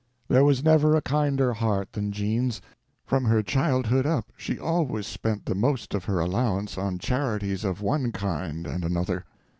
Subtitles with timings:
[0.27, 2.59] There was never a kinder heart than Jean's.
[3.05, 7.81] From her childhood up she always spent the most of her allowance on charities of
[7.83, 9.25] one kind and another.